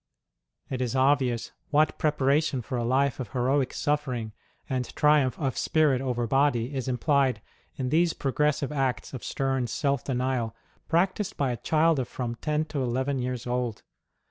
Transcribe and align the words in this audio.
It 0.71 0.81
is 0.81 0.95
obvious 0.95 1.51
what 1.69 1.99
preparation 1.99 2.63
for 2.63 2.75
a 2.75 2.83
life 2.83 3.19
of 3.19 3.33
heroic 3.33 3.71
suffering, 3.71 4.31
and 4.67 4.85
triumph 4.95 5.37
of 5.37 5.59
spirit 5.59 6.01
over 6.01 6.25
body, 6.25 6.73
is 6.73 6.87
implied 6.87 7.39
in 7.75 7.89
these 7.89 8.13
progressive 8.13 8.71
acts 8.71 9.13
of 9.13 9.23
stern 9.23 9.67
self 9.67 10.03
denial 10.03 10.55
practised 10.89 11.37
by 11.37 11.51
a 11.51 11.57
child 11.57 11.99
of 11.99 12.07
from 12.07 12.33
ten 12.33 12.65
to 12.65 12.81
eleven 12.81 13.19
yeais 13.19 13.45
old. 13.45 13.83